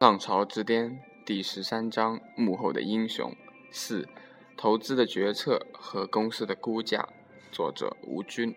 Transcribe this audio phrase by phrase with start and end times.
[0.00, 3.36] 浪潮之巅第十三章：幕后的英雄
[3.70, 4.08] 四、
[4.56, 7.06] 投资的决策和公司的估价。
[7.52, 8.56] 作者吴军。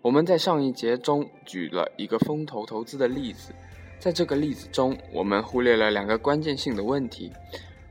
[0.00, 3.52] 我们在上一节中举了一个风投投资的例子，
[3.98, 7.30] 在这个例子中，我们忽略了两个关键性的问题：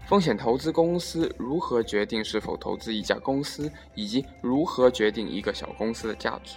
[0.08, 6.56] 风险投资公司如何决定是否投资一家公司，以及如何决定一个小公司的价值。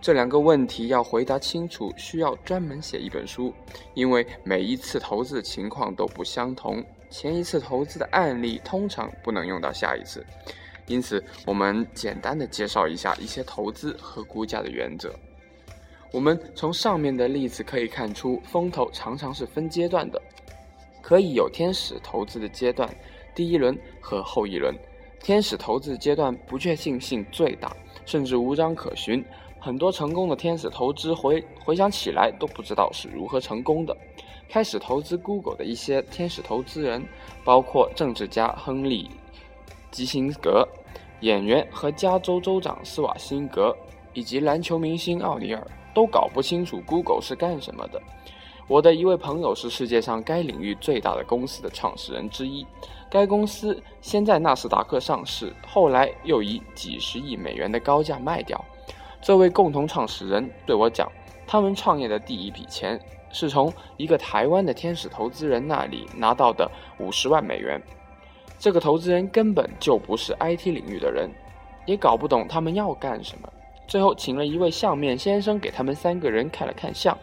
[0.00, 3.52] 这两个问题要回答清楚，需要专门写一本书，
[3.94, 10.24] 因为每一次投资的情况都不相同，前一次投资的案例通常不能用到下一次，
[10.86, 15.12] 因此我们简单的介绍一下一些投资和估价的原则。
[16.12, 20.22] 我们从上面的例子可以看出，风投常常是分阶段的，
[21.02, 22.88] 可以有天使投资的阶段，
[23.34, 24.74] 第一轮和后一轮。
[25.20, 27.76] 天使投资阶段不确定性最大，
[28.06, 29.22] 甚至无章可循。
[29.68, 33.94] 很多成功的天使投资回回想起来都不知道是如何成功的。
[34.48, 37.06] 开始投资 Google 的一些天使投资人，
[37.44, 39.04] 包括政治家亨利·
[39.90, 40.66] 基辛格、
[41.20, 43.76] 演员和加州州长斯瓦辛格，
[44.14, 48.00] 以及篮球明星奥尼尔，都搞不清楚 Google 是干什么的。
[48.68, 52.66] 我的一位朋友是世界上该领域最大的公司的创始人之一，
[53.10, 58.64] 该公司先在纳斯达克上市，后来又以几十亿美元的高价卖掉。
[59.20, 61.10] 这位共同创始人对我讲，
[61.46, 62.98] 他们创业的第一笔钱
[63.30, 67.80] 是从一个台湾的天使投资人那里拿到的五十万美元。
[68.58, 71.30] 这个投资人根本就不是 IT 领域的人，
[71.86, 73.48] 也搞不懂他们要干什么。
[73.86, 77.16] 最后请了一位相面先生给他们三个人看了看相，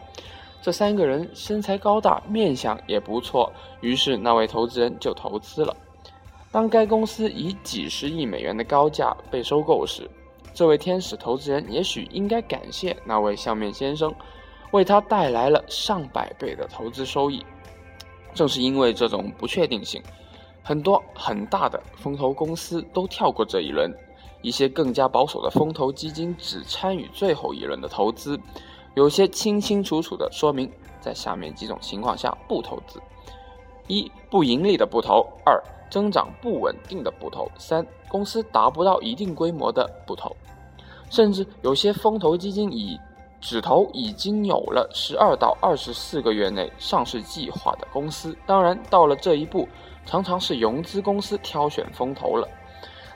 [0.61, 3.51] 这三个人身材高大，面相也不错。
[3.81, 5.75] 于是那位投资人就投资了。
[6.51, 10.09] 当该公司以几十亿美元的高价被收购时，
[10.55, 14.15] 这位天使投资人也许应该感谢那位相面先生，
[14.71, 17.45] 为他带来了上百倍的投资收益。
[18.33, 20.01] 正是因为这种不确定性，
[20.63, 23.93] 很多很大的风投公司都跳过这一轮，
[24.41, 28.39] 一些更加保守的风投基金只参与最后一轮的投资。
[28.93, 32.97] 有些清清楚楚地说明，在下面几种情况下不投资：
[33.87, 40.35] 一、不盈利的不投；二、增长不稳定的不投；三、公司达不到一定规模的不投。
[41.09, 42.99] 甚至有些风投基金已
[43.39, 48.35] 只投已经有了十二到二十四个月内上市计划的公司。
[48.45, 49.67] 当然，到了这一步，
[50.05, 52.47] 常常是融资公司挑选风投了。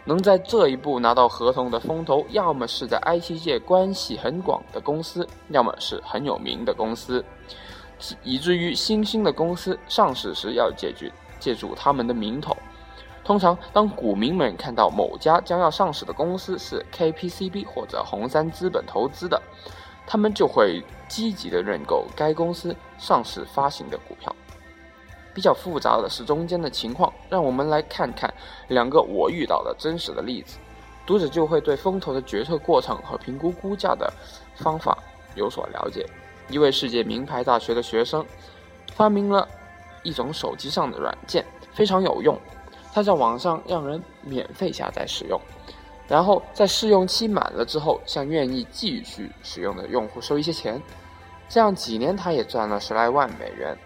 [0.06, 7.24] 能在这一步拿到合同的风投，要么是在 IT 界关系很广的公司，要么是很有名的公司，
[8.24, 12.56] 以至于新兴的公司上市时要解决借助他们的名头。
[13.24, 19.40] 通常，当股民们看到某家将要上市的公司是 KPCB 或者红杉资本投资的，
[20.08, 24.36] 他们就会积极的认购该公司上市发行的股票。
[25.32, 28.34] 比较复杂的是中间的情况，让我们来看看
[28.70, 30.58] 两个我遇到的真实的例子，
[31.06, 34.12] 读者就会对风投的决策过程和评估估价的
[34.56, 34.98] 方法
[35.36, 36.04] 有所了解。
[36.50, 38.26] 一位世界名牌大学的学生
[38.96, 39.48] 发明了
[40.04, 42.38] 一种手机上的软件，非常有用。
[42.94, 45.40] 它在网上让人免费下载使用，
[46.08, 50.82] 然后在试用期满了之后，向愿意继续使用的用户收一些钱，
[51.48, 53.78] 这样几年他也赚了十来万美元。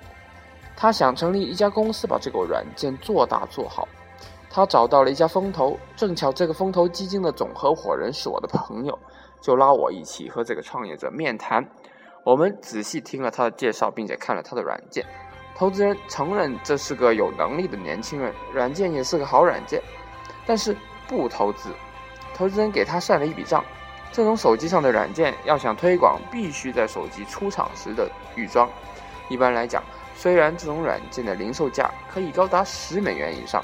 [0.75, 3.87] 他想成立一家公司，把这个软件做大做好。
[4.49, 8.97] 他找到了一家风投，正巧这个风投基金的总合伙人是我的朋友，
[9.41, 11.67] 就拉我一起和这个创业者面谈。
[12.23, 15.05] 我们仔细听了他的介绍，并且看了他的软件。
[15.55, 19.81] 投资人承认这是个有能力的年轻人，软件也是个好软件，
[20.45, 20.75] 但是
[21.07, 21.69] 不投资。
[22.35, 23.63] 投资人给他算了一笔账，
[24.11, 28.67] 这种手机上的软件要想推广，必须在手机出厂时的预装。
[29.29, 29.83] 一般来讲，
[30.15, 33.63] 虽然这种软件的零售价可以高达十美元以上，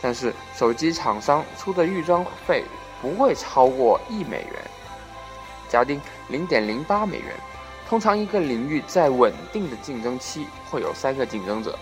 [0.00, 2.64] 但是手机厂商出的预装费
[3.02, 4.62] 不会超过一美元，
[5.68, 7.34] 假定零点零八美元。
[7.94, 11.78] 通常，一个领域在稳定的竞争期会有三个竞争者。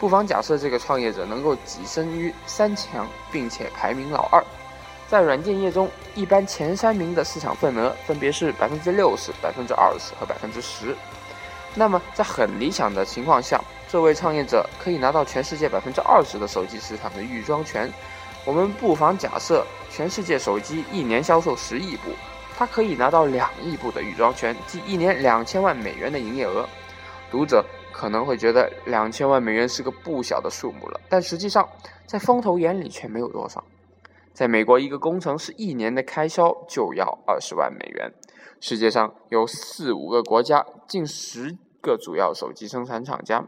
[0.00, 4.42] 不妨假设这个创业者能够跻身于三强，并且排名老二。
[5.08, 10.96] 在软件业中，一般前三名的市场份额分别是百分之六十、百分之二十和百分之十。
[11.76, 17.88] 那么，在很理想的情况下，这位创业者可以拿到全世界百分之二十的手机市场的预装权。
[18.44, 22.10] 我们不妨假设，全世界手机一年销售十亿部。
[22.62, 26.64] 他可以拿到两亿部的预装权，即一年两千万美元的营业额。
[27.28, 31.68] 读者可能会觉得两千万美元是个不小的数目了，但实际上
[32.06, 33.64] 在风投眼里却没有多少。
[34.32, 38.12] 在美国，一个工程师一年的开销就要二十万美元。
[38.60, 43.44] 世界上有四五个国家，近十个主要手机生产厂家，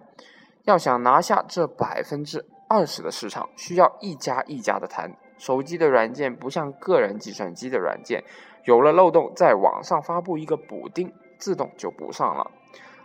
[0.64, 5.16] 要想拿下这百分之二十的市场，需要一家一家的谈。
[5.38, 8.22] 手机的软件不像个人计算机的软件，
[8.64, 12.50] 有了漏洞，在网上发布一个补丁，自动就补上了。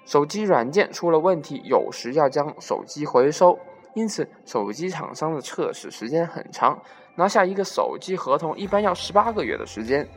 [0.06, 3.60] 手机软件出了问题，有时要将手机回收，
[3.94, 6.82] 因此手机厂商的测试时间很长，
[7.16, 10.08] 拿下一个手机合同一般要十八个月的时间，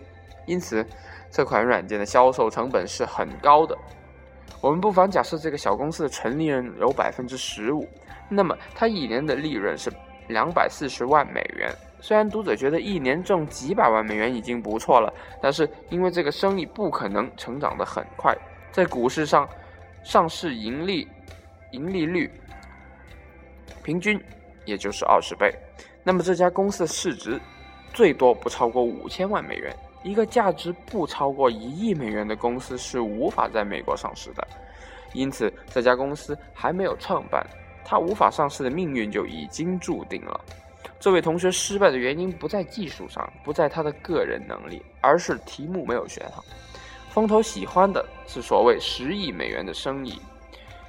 [0.47, 0.87] 因此
[1.31, 3.77] 这款软件的销售成本是很高的。
[4.61, 7.87] 我们不妨假设这个小公司的纯利润有百分之十五，
[8.29, 9.93] 那么它一年的利润是
[10.29, 11.75] 两百四十万美元。
[12.03, 18.37] 虽然读者觉得一年挣几百万美元已经不错了，但是因为这个生意不可能成长得很快，
[18.73, 19.49] 在股市上，
[20.03, 21.07] 上市盈利
[21.71, 22.29] 盈利率
[23.85, 24.21] 平均
[24.65, 25.55] 也就是二十倍，
[26.03, 27.41] 那么这家公司的市值
[27.95, 29.73] 最多不超过五千万美元。
[30.03, 34.45] 一个价值不超过一亿美元的公司是无法在美国上市的，
[35.13, 37.47] 因此这家公司还没有创办，
[37.85, 40.41] 它无法上市的命运就已经注定了。
[41.03, 46.45] 这位同学失败的原因不在技术上，不在他的个人能力，而是题目没有选好。
[47.11, 50.23] 风投喜欢的是所谓十亿美元的生意。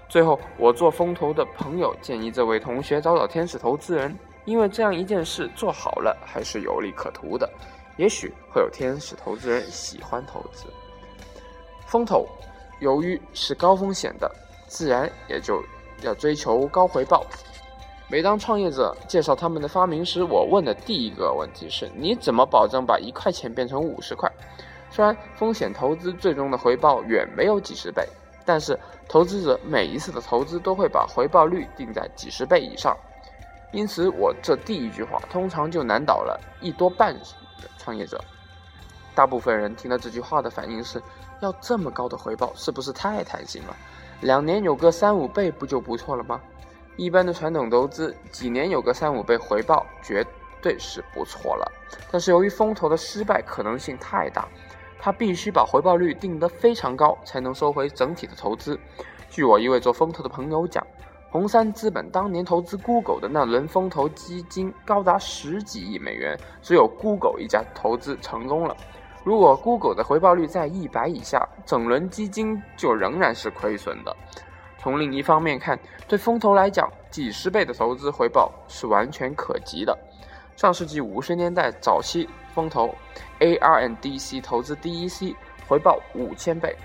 [0.08, 4.16] 最后，我做风投的朋友建议这位同学找找天使投资人，
[4.46, 7.52] 因为这样一件事做好了还是有利可图的。
[7.98, 10.68] 也许会有天使投资人喜欢投资
[11.88, 12.28] 风投，
[12.80, 14.32] 由于是高风险的，
[14.68, 15.60] 自然也就
[16.04, 17.26] 要追求高回报。
[18.14, 24.32] 每当创业者介绍他们的发明时，我问的第一个问题是：你怎么保证把一块钱变成五十块？
[24.92, 28.08] 虽然风险投资最终的回报远没有几十倍，
[28.46, 28.80] 但是
[29.10, 32.96] 投资者每一次的投资都会把回报率定在几十倍以上。
[33.72, 37.22] 因此，我这第一句话通常就难倒了一多半的。
[37.80, 38.24] 创业者，
[39.16, 41.02] 大部分人听到这句话的反应是：
[41.42, 43.76] 要这么高的回报，是不是太贪心了？
[44.22, 46.40] 两年有个三五倍不就不错了吗？
[46.96, 50.26] 一般的传统投资，几年有个三五倍回报，绝
[50.62, 51.72] 对是不错了。
[52.12, 54.48] 但是由于风投的失败可能性太大，
[55.00, 58.80] 他必须把回报率定得非常高，才能收回整体的投资。
[59.30, 60.86] 据我一位做风投的朋友讲。
[61.32, 68.78] 红杉资本当年投资 Google 的那轮风投基金高达十几亿美元，只有 Google 一家投资成功了。
[69.24, 74.16] 如果 Google 的回报率在一百以下，整轮基金就仍然是亏损的。
[74.84, 79.98] 从另一方面看，对风投来讲，几十倍的投资回报是完全可及的。
[80.58, 82.94] 上世纪五十年代早期，风投
[83.40, 85.34] ARNDC 投资 DEC
[85.70, 86.76] 回报五千倍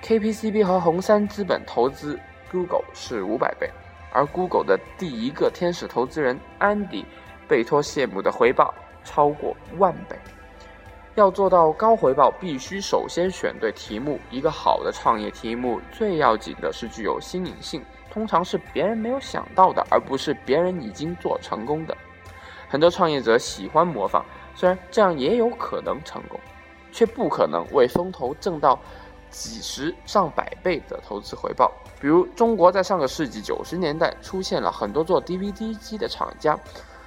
[0.00, 2.16] ，KPCB 和红杉资本投资
[2.52, 3.68] Google 是五百倍。
[4.12, 7.02] 而 Google 的第一个天使投资人安迪·
[7.48, 8.72] 贝托谢姆的回报
[9.02, 10.16] 超过万倍。
[11.14, 14.18] 要做到高回报，必须首先选对题目。
[14.30, 21.96] 一个好的创业题目，最要紧的是具有新颖性，通常是别人没有想到的，而不是别人已经做成功的。
[22.68, 24.24] 很多创业者喜欢模仿，
[24.54, 26.38] 虽然这样也有可能成功，
[26.92, 28.78] 却不可能为风投挣到。
[29.32, 31.70] 几十上百倍的投资回报，
[32.00, 36.58] 比如中国在上个世纪九十年代出现了很多做 DVD 机的厂家，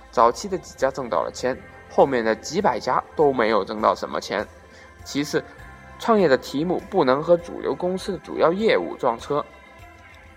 [0.09, 1.53] 早期的几家挣到了钱，
[1.95, 4.43] 后面的几百家都没有挣到什么钱。
[5.03, 5.43] 其次，
[5.99, 9.45] 创业的题目不能和主流公司的主要业务撞车。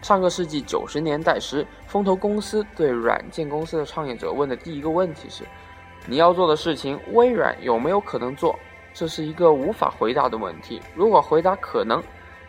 [0.03, 5.45] 上个世纪九十年代时，风投公司对软件公司的创业者问的第一个问题是：
[6.07, 8.55] 你要做的事情，微软有没有可能做？
[8.93, 10.83] 这是一个无法回答的问题。
[10.95, 12.03] 如果回答可能，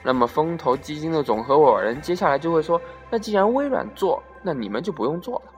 [0.04, 2.80] 那么风投基金的总合伙人接下来就会说
[3.10, 5.54] ：“那既然微软做，那你们就不用做了。”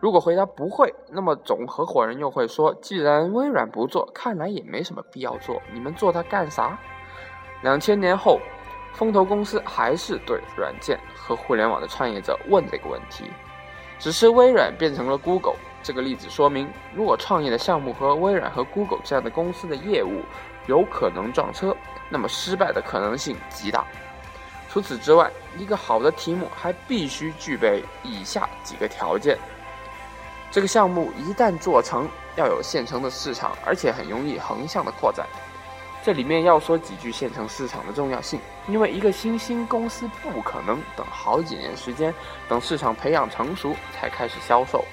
[0.00, 6.78] 如果回答不会，那么总合伙人又会说：“既然微软不做，看来也没什么必要做，你们做它干啥？”
[7.62, 8.40] 两千年后，
[8.94, 13.24] 风投公司还是对软件和互联网的创业者问这个问题，
[13.98, 15.56] 只是微软变成了 Google。
[15.80, 20.22] 这个例子说明，如果创业的项目和微软和 Google 这样的公司的业务
[20.66, 21.74] 有可能撞车，
[22.10, 23.86] 那么失败的可能性极大。
[24.68, 29.38] 除此之外，一个好的题目还必须具备以下几个条件：
[30.50, 35.26] 这个项目一旦做成，要有现成的市场，而且很容易横向的扩展。
[36.02, 42.14] 这里面要说几句现成市场的重要性，因为一个新兴公司不可能等好几年时间，
[42.48, 44.84] 等市场培养成熟才开始销售。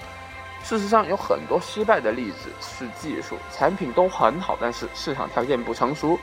[0.62, 6.20] 事实上，有很多失败的例子是技术产品都很好，但是市场条件不成熟。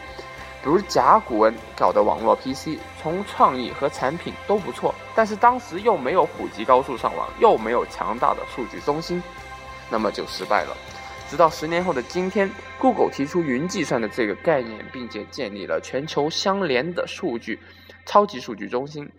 [0.63, 9.21] 比如甲骨文搞的网络 PC，从创意和产品都不错，但是当时又没有普及高速上网，又没有强大的数据中心，
[9.91, 10.77] 那么就失败了。
[11.29, 17.59] 直到十年后的今天，Google 提出云计算的这个概念，并且建立了全球相连的数据
[18.05, 19.11] 超级数据中心。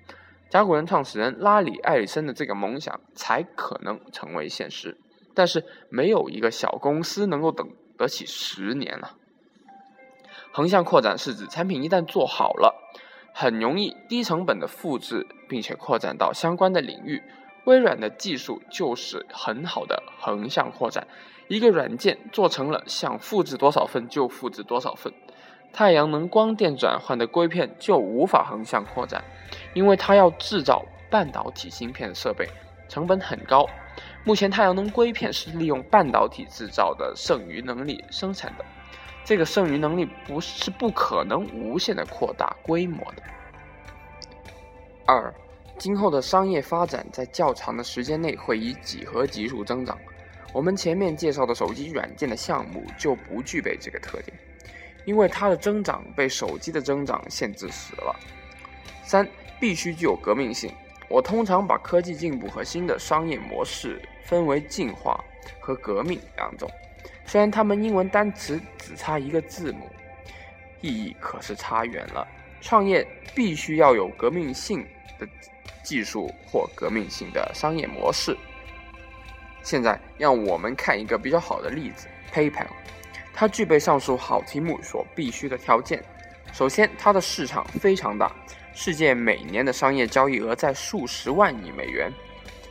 [0.49, 4.95] 甲骨文创始人拉里·埃里森的这个梦想才可能成为现实。
[5.33, 9.17] 但是，没有一个小公司能够等得起十年了。
[10.55, 12.75] 横向扩展是指产品一旦做好了，
[13.33, 17.23] 很容易低成本的复制，并且扩展到相关的领域。
[17.65, 21.07] 微软的技术就是很好的横向扩展。
[21.47, 25.11] 一个软件做成了，想复制多少份就复制多少份。
[25.71, 29.23] 太阳能光电转换的硅片就无法横向扩展，
[29.73, 32.47] 因为它要制造半导体芯片设备，
[32.87, 33.67] 成本很高。
[34.23, 38.63] 目前，太阳能硅片是利用半导体制造的剩余能力生产的。
[39.25, 43.23] 这个剩余能力不是不可能无限的扩大规模的。
[45.05, 45.33] 二，
[45.77, 49.97] 今后的商业发展在较长的时间内会以几何级数增长。
[50.53, 54.37] 我们前面介绍的手机软件的项目就不具备这个特点，
[55.05, 58.15] 因为它的增长被手机的增长限制死了。
[59.03, 59.27] 三，
[59.59, 60.71] 必须具有革命性。
[61.09, 65.23] 我通常把科技进步和新的商业模式分为进化
[65.59, 66.69] 和革命两种。
[67.25, 69.89] 虽然他们英文单词只差一个字母，
[70.81, 72.27] 意义可是差远了。
[72.61, 74.85] 创业必须要有革命性
[75.19, 75.27] 的
[75.83, 78.37] 技术或革命性的商业模式。
[79.61, 82.67] 现在让我们看一个比较好的例子：PayPal，
[83.33, 86.03] 它具备上述好题目所必须的条件。
[86.51, 88.31] 首先，它的市场非常大，
[88.73, 92.11] 世界每年的商业交易额在数十万亿美元，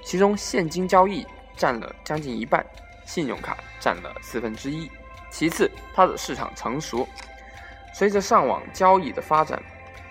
[0.04, 2.64] 其中现金交易占了将近一半。
[3.04, 4.90] 信用卡占了四分之一。
[5.30, 7.08] 其次，它的市场成熟。
[7.94, 9.62] 随着上网交易的发展，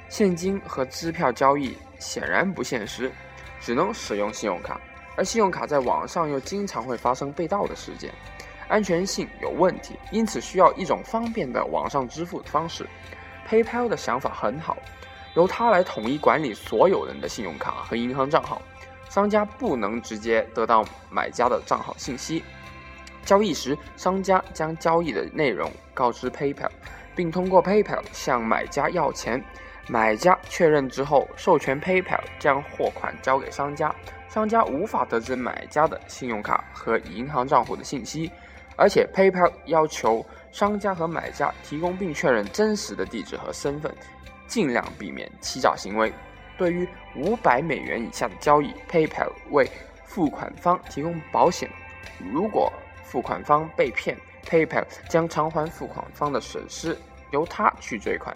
[0.09, 3.11] 现金和支票交易显然不现实，
[3.59, 4.79] 只能使用信用卡。
[5.15, 8.13] 而信用卡在网上又经常会发生被盗的事件，
[8.67, 12.87] 安全性有问题，因此需要一种方便的网上支付的方式。
[13.49, 14.77] PayPal 的想法很好，
[15.35, 18.61] 由它来统一管理所有人的信用卡和银行账号，
[19.09, 22.43] 商家不能直接得到买家的账号信息。
[23.25, 26.69] 交易时，商家将交易的内容告知 PayPal，
[27.15, 29.43] 并通过 PayPal 向买家要钱。
[29.87, 33.93] 买家确认之后，授权 PayPal 将货款交给商家。
[34.29, 38.31] 商家无法得知买家的信用卡和银行账户的信息，
[38.77, 43.93] 而且 PayPal 要求商家和买家提供并确认真实的地址和身份，
[44.47, 46.13] 尽量避免欺诈行为。
[46.57, 46.87] 对于
[47.17, 49.69] 五百美元以下的交易，PayPal 为
[50.05, 51.69] 付款方提供保险。
[52.31, 52.71] 如果
[53.11, 54.15] 付款方被骗
[54.47, 56.97] ，PayPal 将偿还付款方的损失，
[57.31, 58.33] 由他去追款。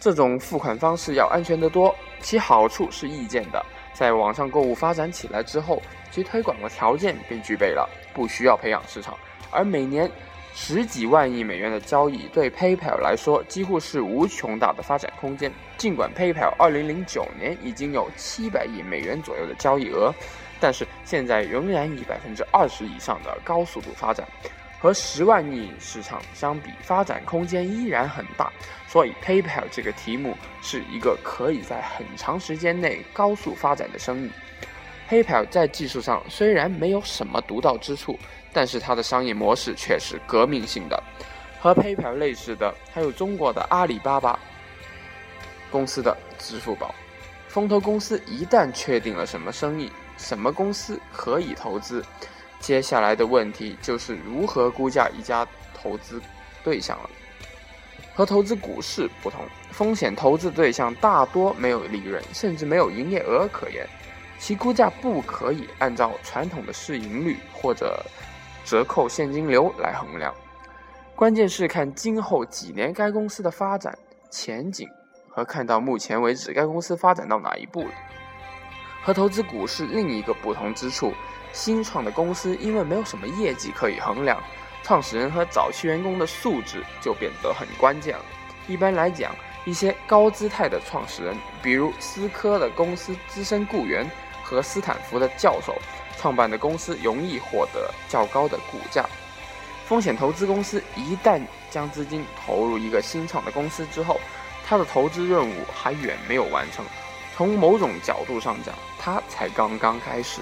[0.00, 3.62] 这种付款方式要安全得多，其好处是易见的。
[3.92, 9.14] 在网上购物发展起来之后，其推广的条件便具备了，不需要培养市场。
[9.50, 10.10] 而每年
[10.54, 15.52] 十几万亿美元的交易，对 PayPal 来说几乎是无穷大的发展空间。
[15.76, 20.10] 尽管 PayPal 2009年已经有700亿美元左右的交易额。
[20.60, 24.26] 但是现在仍然以百分之二十以上的高速度发展，
[24.80, 28.52] 和十万亿市场相比，发展空间依然很大。
[28.86, 34.30] 所以，PayPal 这个题目是一个可以在很长时间内高速发展的生意。
[35.10, 38.18] PayPal 在技术上虽然没有什么独到之处，
[38.52, 41.02] 但是它的商业模式却是革命性的。
[41.60, 44.38] 和 PayPal 类似的，还有中国的阿里巴巴
[45.70, 46.94] 公司的支付宝。
[47.48, 52.04] 风投公司一旦确定了什么生意，什么公司可以投资？
[52.60, 56.20] 接下来的问题就是如何估价一家投资
[56.62, 57.08] 对象了。
[58.14, 63.88] 和投资股市不同，风险投资对象大多没有利润，甚至没有营业额可言，
[64.40, 68.04] 其估价不可以按照传统的市盈率或者
[68.64, 70.34] 折扣现金流来衡量。
[71.14, 73.96] 关键是看今后几年该公司的发展
[74.30, 74.88] 前景，
[75.28, 77.92] 和看到目前为止该公司发展到哪一步了。
[79.02, 81.14] 和投资股市另一个不同之处，
[81.52, 84.42] 新创的公司因为没有什么业绩可以衡量，
[84.82, 88.24] 创始人和早期员工的素质就变得很关键了。
[88.66, 94.08] 一般来讲，一些高姿态的创始人，比如思科的公司资深雇员
[94.42, 95.74] 和斯坦福的教授
[96.18, 99.04] 创办的公司，容易获得较高的股价。
[99.86, 101.40] 风险投资公司一旦
[101.70, 104.20] 将资金投入一个新创的公司之后，
[104.66, 106.84] 它的投资任务还远没有完成。
[107.38, 110.40] 从某种角度上讲，它才刚刚开始。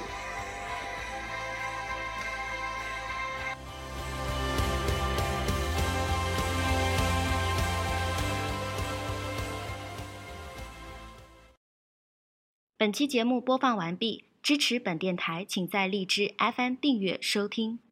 [12.78, 17.85] 本期节目播放完毕，支持本电台，请在荔枝 FM 订阅收听。